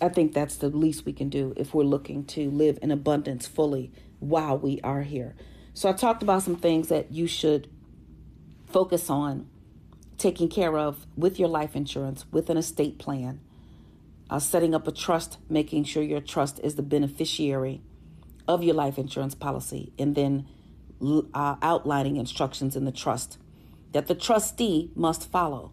[0.00, 3.48] I think that's the least we can do if we're looking to live in abundance
[3.48, 5.34] fully while we are here.
[5.74, 7.68] So I talked about some things that you should
[8.68, 9.48] focus on
[10.16, 13.40] taking care of with your life insurance, with an estate plan,
[14.30, 17.82] uh, setting up a trust, making sure your trust is the beneficiary
[18.48, 20.46] of your life insurance policy, and then
[21.34, 23.38] uh, outlining instructions in the trust
[23.92, 25.72] that the trustee must follow.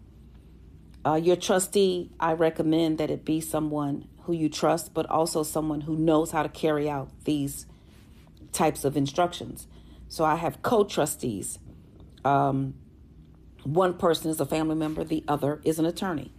[1.04, 5.82] Uh, your trustee, I recommend that it be someone who you trust, but also someone
[5.82, 7.66] who knows how to carry out these
[8.52, 9.66] types of instructions.
[10.08, 11.58] So I have co trustees.
[12.24, 12.74] Um,
[13.64, 16.32] one person is a family member, the other is an attorney.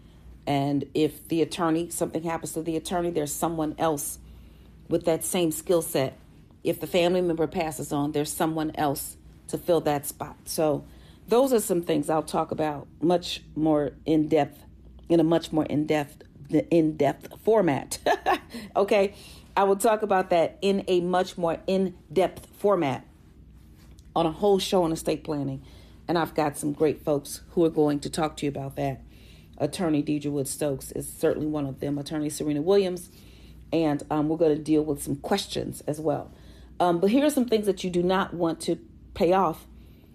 [0.47, 4.19] And if the attorney, something happens to the attorney, there's someone else
[4.89, 6.17] with that same skill set
[6.65, 10.37] if the family member passes on, there's someone else to fill that spot.
[10.45, 10.85] So,
[11.27, 14.63] those are some things I'll talk about much more in depth,
[15.09, 16.23] in a much more in depth,
[16.69, 17.97] in depth format.
[18.75, 19.15] okay,
[19.57, 23.05] I will talk about that in a much more in depth format
[24.15, 25.63] on a whole show on estate planning.
[26.07, 29.01] And I've got some great folks who are going to talk to you about that.
[29.57, 33.09] Attorney Deidre Wood Stokes is certainly one of them, Attorney Serena Williams,
[33.71, 36.31] and um, we're going to deal with some questions as well.
[36.79, 38.77] Um, but here are some things that you do not want to
[39.13, 39.65] pay off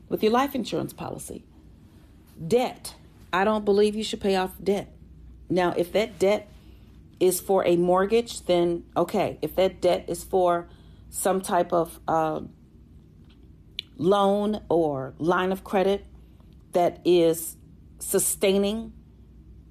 [0.08, 1.44] with your life insurance policy.
[2.46, 2.94] Debt.
[3.32, 4.92] I don't believe you should pay off debt.
[5.48, 6.48] Now, if that debt
[7.18, 9.38] is for a mortgage, then okay.
[9.42, 10.68] If that debt is for
[11.10, 12.40] some type of uh,
[13.96, 16.06] loan or line of credit
[16.72, 17.56] that is
[17.98, 18.92] sustaining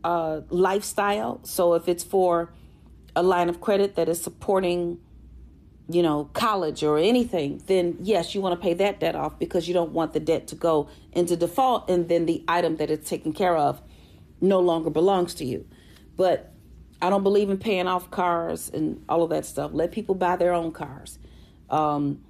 [0.04, 1.40] uh, lifestyle.
[1.44, 2.54] So if it's for
[3.16, 5.00] a line of credit that is supporting,
[5.90, 9.68] you know, college or anything, then yes, you want to pay that debt off because
[9.68, 13.10] you don't want the debt to go into default and then the item that it's
[13.10, 13.82] taken care of
[14.40, 15.68] no longer belongs to you.
[16.16, 16.54] But
[17.02, 19.72] I don't believe in paying off cars and all of that stuff.
[19.74, 21.18] Let people buy their own cars.
[21.72, 22.24] Um,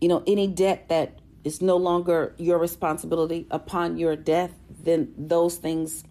[0.00, 5.56] you know, any debt that is no longer your responsibility upon your death, then those
[5.56, 6.04] things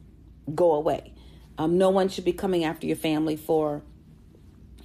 [0.54, 1.14] go away.
[1.58, 3.82] Um, no one should be coming after your family for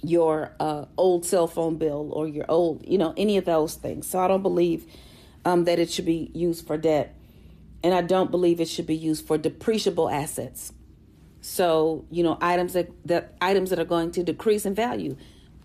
[0.03, 4.07] your uh, old cell phone bill or your old, you know, any of those things.
[4.07, 4.85] So I don't believe
[5.45, 7.15] um, that it should be used for debt.
[7.83, 10.73] And I don't believe it should be used for depreciable assets.
[11.41, 15.17] So, you know, items that, that items that are going to decrease in value,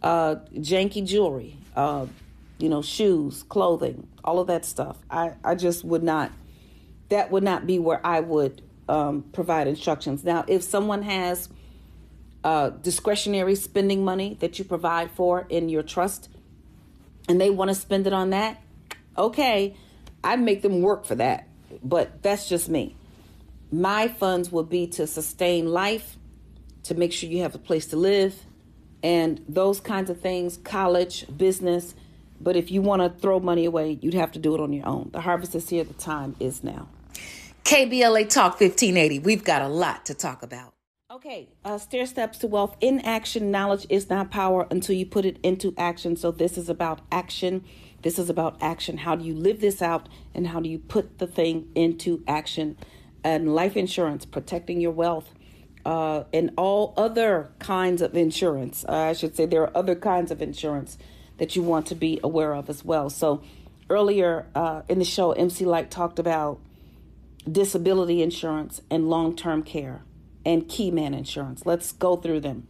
[0.03, 2.07] uh, janky jewelry, uh,
[2.59, 4.99] you know, shoes, clothing, all of that stuff.
[5.09, 6.33] I, I just would not,
[7.11, 10.25] that would not be where I would um, provide instructions.
[10.25, 11.49] Now, if someone has
[12.45, 16.29] uh, discretionary spending money that you provide for in your trust
[17.29, 18.61] and they want to spend it on that,
[19.17, 19.77] okay,
[20.25, 21.47] I'd make them work for that.
[21.83, 22.97] But that's just me.
[23.71, 26.17] My funds will be to sustain life,
[26.85, 28.35] to make sure you have a place to live,
[29.03, 31.95] and those kinds of things, college, business.
[32.41, 34.87] But if you want to throw money away, you'd have to do it on your
[34.87, 35.11] own.
[35.13, 36.89] The harvest is here, the time is now.
[37.65, 39.19] KBLA Talk 1580.
[39.19, 40.78] We've got a lot to talk about.
[41.19, 43.51] Okay, uh, stair steps to wealth in action.
[43.51, 46.15] Knowledge is not power until you put it into action.
[46.15, 47.65] So, this is about action.
[48.03, 48.99] This is about action.
[48.99, 52.77] How do you live this out and how do you put the thing into action?
[53.25, 55.35] And life insurance, protecting your wealth,
[55.85, 58.85] uh, and all other kinds of insurance.
[58.89, 60.99] Uh, I should say there are other kinds of insurance
[61.39, 63.11] that you want to be aware of as well.
[63.11, 63.43] So,
[63.91, 66.61] earlier uh, in the show, MC Lyte talked about
[67.51, 70.03] disability insurance, and long term care,
[70.45, 71.65] and Keyman insurance.
[71.67, 72.67] Let's go through them.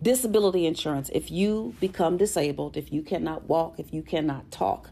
[0.00, 4.90] Disability insurance, if you become disabled, if you cannot walk, if you cannot talk,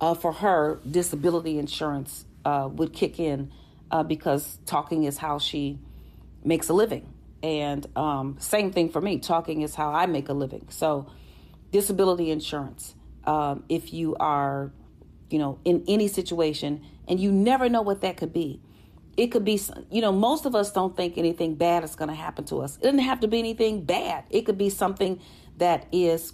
[0.00, 3.52] uh, for her, disability insurance uh, would kick in
[3.90, 5.78] uh, because talking is how she
[6.42, 7.12] makes a living.
[7.42, 10.66] And um, same thing for me, talking is how I make a living.
[10.70, 11.06] So,
[11.70, 14.72] disability insurance, um, if you are,
[15.30, 18.60] you know, in any situation and you never know what that could be.
[19.16, 22.14] It could be, you know, most of us don't think anything bad is going to
[22.14, 22.76] happen to us.
[22.76, 24.24] It doesn't have to be anything bad.
[24.30, 25.20] It could be something
[25.58, 26.32] that is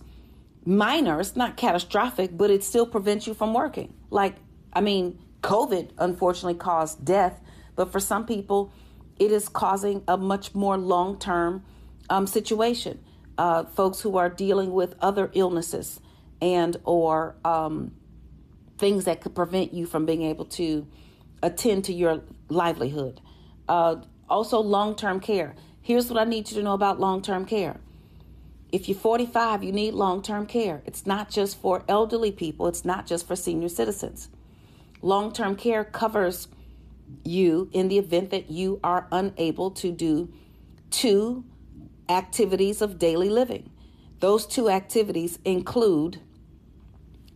[0.64, 1.20] minor.
[1.20, 3.94] It's not catastrophic, but it still prevents you from working.
[4.10, 4.36] Like,
[4.72, 7.40] I mean, COVID unfortunately caused death,
[7.76, 8.72] but for some people,
[9.18, 11.64] it is causing a much more long term
[12.10, 13.02] um, situation.
[13.38, 16.00] Uh, folks who are dealing with other illnesses
[16.40, 17.92] and or um,
[18.78, 20.86] things that could prevent you from being able to
[21.46, 23.20] attend to your livelihood.
[23.68, 23.96] Uh,
[24.28, 25.54] also, long term care.
[25.80, 27.78] Here's what I need you to know about long term care.
[28.72, 30.82] If you're 45, you need long term care.
[30.84, 34.28] It's not just for elderly people, it's not just for senior citizens.
[35.00, 36.48] Long term care covers
[37.24, 40.32] you in the event that you are unable to do
[40.90, 41.44] two
[42.08, 43.70] activities of daily living.
[44.18, 46.20] Those two activities include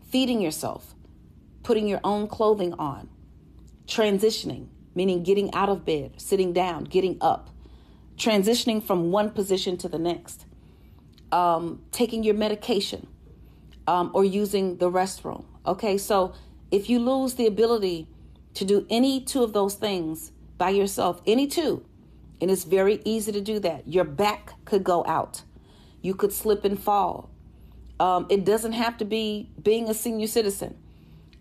[0.09, 0.95] feeding yourself,
[1.63, 3.09] putting your own clothing on,
[3.91, 7.51] transitioning, meaning getting out of bed, sitting down, getting up,
[8.17, 10.47] transitioning from one position to the next,
[11.33, 13.09] um, taking your medication,
[13.87, 15.45] um, or using the restroom.
[15.67, 16.33] Okay, so
[16.71, 18.07] if you lose the ability
[18.55, 21.85] to do any two of those things by yourself, any two,
[22.41, 25.43] and it's very easy to do that, your back could go out.
[26.01, 27.31] You could slip and fall.
[27.99, 30.80] Um, it doesn't have to be being a senior citizen.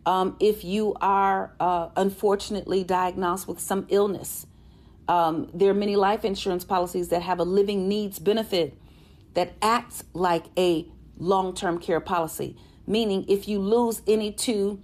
[0.10, 4.48] Um, if you are uh, unfortunately diagnosed with some illness,
[5.08, 8.76] um, there are many life insurance policies that have a living needs benefit
[9.36, 10.88] that acts like a
[11.20, 12.58] long term care policy,
[12.88, 14.82] meaning if you lose any two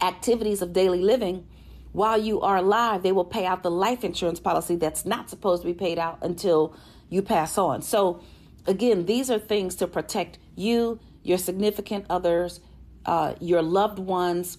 [0.00, 1.46] activities of daily living
[1.92, 5.62] while you are alive, they will pay out the life insurance policy that's not supposed
[5.62, 6.74] to be paid out until
[7.08, 7.82] you pass on.
[7.82, 8.20] So,
[8.66, 12.58] again, these are things to protect you, your significant others,
[13.06, 14.58] uh, your loved ones,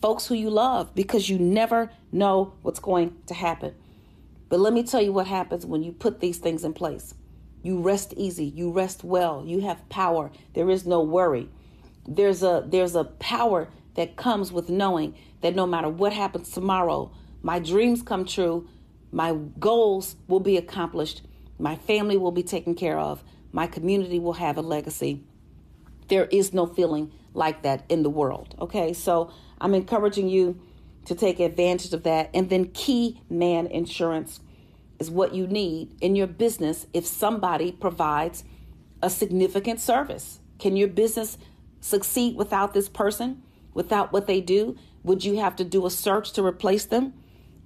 [0.00, 3.74] folks who you love, because you never know what's going to happen.
[4.48, 7.14] But let me tell you what happens when you put these things in place.
[7.62, 10.30] You rest easy, you rest well, you have power.
[10.54, 11.48] There is no worry.
[12.06, 17.12] There's a there's a power that comes with knowing that no matter what happens tomorrow,
[17.42, 18.68] my dreams come true,
[19.12, 21.22] my goals will be accomplished,
[21.58, 23.22] my family will be taken care of,
[23.52, 25.24] my community will have a legacy.
[26.12, 28.54] There is no feeling like that in the world.
[28.60, 30.60] Okay, so I'm encouraging you
[31.06, 32.28] to take advantage of that.
[32.34, 34.40] And then key man insurance
[34.98, 38.44] is what you need in your business if somebody provides
[39.00, 40.40] a significant service.
[40.58, 41.38] Can your business
[41.80, 43.42] succeed without this person,
[43.72, 44.76] without what they do?
[45.04, 47.14] Would you have to do a search to replace them?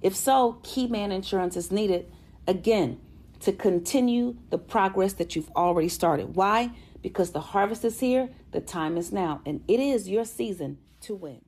[0.01, 2.09] If so, key man insurance is needed
[2.47, 3.01] again
[3.41, 6.37] to continue the progress that you've already started.
[6.37, 6.71] Why?
[7.07, 11.15] Because the harvest is here, the time is now, and it is your season to
[11.15, 11.39] win.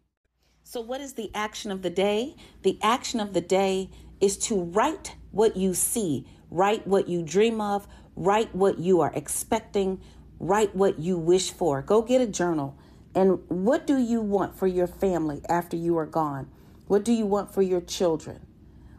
[0.64, 2.38] So, what is the action of the day?
[2.62, 3.90] The action of the day
[4.22, 9.12] is to write what you see, write what you dream of, write what you are
[9.14, 10.00] expecting,
[10.40, 11.82] write what you wish for.
[11.82, 12.78] Go get a journal.
[13.14, 16.50] And what do you want for your family after you are gone?
[16.88, 18.46] What do you want for your children?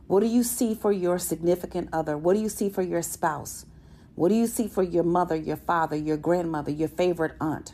[0.08, 2.18] What do you see for your significant other?
[2.18, 3.64] What do you see for your spouse?
[4.20, 7.72] What do you see for your mother, your father, your grandmother, your favorite aunt?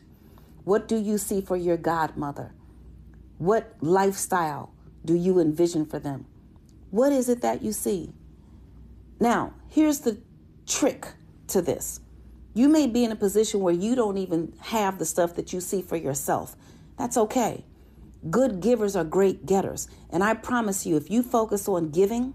[0.62, 2.54] What do you see for your godmother?
[3.38, 4.72] What lifestyle
[5.04, 6.24] do you envision for them?
[6.92, 8.12] What is it that you see?
[9.18, 10.18] Now, here's the
[10.68, 11.14] trick
[11.48, 11.98] to this.
[12.54, 15.60] You may be in a position where you don't even have the stuff that you
[15.60, 16.54] see for yourself.
[16.96, 17.64] That's okay.
[18.30, 19.88] Good givers are great getters.
[20.10, 22.34] And I promise you, if you focus on giving,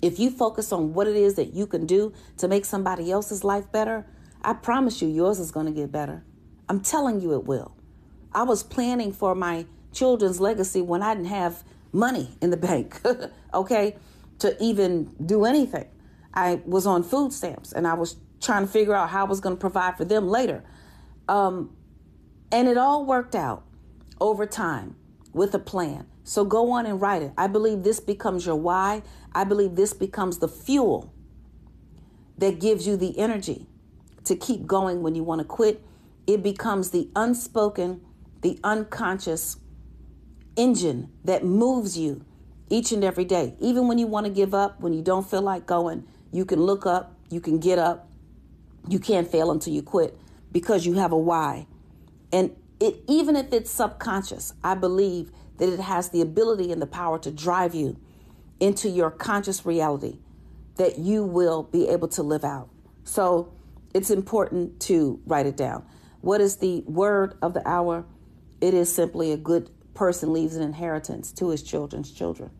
[0.00, 3.44] if you focus on what it is that you can do to make somebody else's
[3.44, 4.06] life better,
[4.42, 6.24] I promise you, yours is going to get better.
[6.68, 7.74] I'm telling you, it will.
[8.32, 13.00] I was planning for my children's legacy when I didn't have money in the bank,
[13.54, 13.96] okay,
[14.38, 15.86] to even do anything.
[16.34, 19.40] I was on food stamps and I was trying to figure out how I was
[19.40, 20.62] going to provide for them later.
[21.28, 21.74] Um,
[22.52, 23.64] and it all worked out
[24.20, 24.94] over time
[25.32, 26.06] with a plan.
[26.28, 27.32] So go on and write it.
[27.38, 29.00] I believe this becomes your why.
[29.32, 31.10] I believe this becomes the fuel
[32.36, 33.66] that gives you the energy
[34.24, 35.82] to keep going when you want to quit.
[36.26, 38.02] It becomes the unspoken,
[38.42, 39.56] the unconscious
[40.54, 42.26] engine that moves you
[42.68, 43.54] each and every day.
[43.58, 46.60] Even when you want to give up, when you don't feel like going, you can
[46.60, 48.06] look up, you can get up.
[48.86, 50.14] You can't fail until you quit
[50.52, 51.66] because you have a why.
[52.30, 56.86] And it even if it's subconscious, I believe that it has the ability and the
[56.86, 57.98] power to drive you
[58.60, 60.18] into your conscious reality
[60.76, 62.68] that you will be able to live out.
[63.04, 63.52] So,
[63.94, 65.84] it's important to write it down.
[66.20, 68.04] What is the word of the hour?
[68.60, 72.50] It is simply a good person leaves an inheritance to his children's children.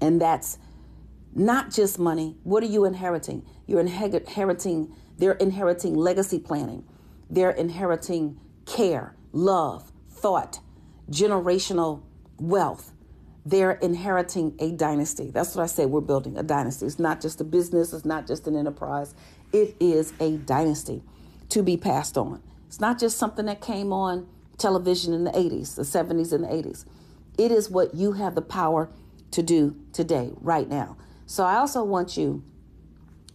[0.00, 0.58] And that's
[1.34, 2.36] not just money.
[2.42, 3.46] What are you inheriting?
[3.66, 6.84] You're inheriting, they're inheriting legacy planning,
[7.30, 10.60] they're inheriting care, love, thought,
[11.10, 12.02] generational
[12.38, 12.92] wealth.
[13.46, 15.30] They're inheriting a dynasty.
[15.30, 15.84] That's what I say.
[15.86, 16.86] We're building a dynasty.
[16.86, 19.14] It's not just a business, it's not just an enterprise.
[19.52, 21.02] It is a dynasty
[21.50, 22.42] to be passed on.
[22.66, 24.26] It's not just something that came on
[24.58, 26.84] television in the 80s, the 70s, and the 80s.
[27.36, 28.90] It is what you have the power
[29.32, 30.96] to do today, right now.
[31.26, 32.42] So I also want you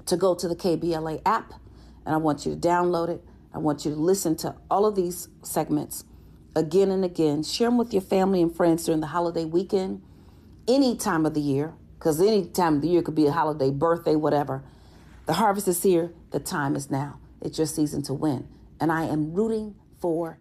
[0.06, 1.54] to go to the KBLA app
[2.06, 3.24] and I want you to download it.
[3.54, 6.04] I want you to listen to all of these segments
[6.60, 7.42] again and again.
[7.42, 10.04] Share them with your family and friends during the holiday weekend,
[10.68, 13.72] any time of the year, because any time of the year could be a holiday,
[13.72, 14.64] birthday, whatever.
[15.26, 16.12] The harvest is here.
[16.32, 17.20] The time is now.
[17.42, 18.48] It's your season to win.
[18.80, 20.40] And I am rooting for